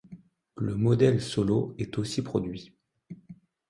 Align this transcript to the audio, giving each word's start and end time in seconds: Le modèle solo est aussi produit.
Le 0.55 0.73
modèle 0.73 1.21
solo 1.21 1.75
est 1.77 1.99
aussi 1.99 2.23
produit. 2.23 2.73